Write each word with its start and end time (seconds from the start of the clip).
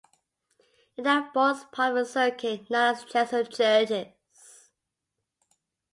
It 0.97 1.03
now 1.03 1.29
forms 1.31 1.65
part 1.65 1.91
of 1.95 2.07
the 2.07 2.11
circuit 2.11 2.71
known 2.71 2.95
as 2.95 3.03
Chesil 3.05 3.43
Churches. 3.45 4.71